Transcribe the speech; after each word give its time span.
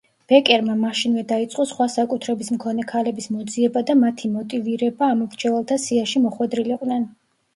ბეკერმა 0.31 0.75
მაშინვე 0.77 1.23
დაიწყო 1.31 1.65
სხვა 1.71 1.85
საკუთრების 1.95 2.49
მქონე 2.55 2.85
ქალების 2.93 3.29
მოძიება 3.35 3.83
და 3.89 3.95
მათი 4.01 4.31
მოტივირება 4.37 5.09
ამომრჩეველთა 5.17 5.79
სიაში 5.87 6.23
მოხვედრილიყვნენ. 6.27 7.07